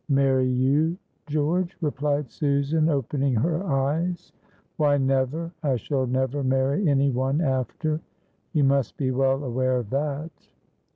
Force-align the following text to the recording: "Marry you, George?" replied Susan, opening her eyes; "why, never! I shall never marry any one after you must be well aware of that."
"Marry 0.09 0.47
you, 0.49 0.97
George?" 1.27 1.77
replied 1.79 2.31
Susan, 2.31 2.89
opening 2.89 3.35
her 3.35 3.63
eyes; 3.63 4.33
"why, 4.77 4.97
never! 4.97 5.51
I 5.61 5.75
shall 5.75 6.07
never 6.07 6.43
marry 6.43 6.89
any 6.89 7.11
one 7.11 7.39
after 7.39 8.01
you 8.51 8.63
must 8.63 8.97
be 8.97 9.11
well 9.11 9.43
aware 9.43 9.77
of 9.77 9.91
that." 9.91 10.31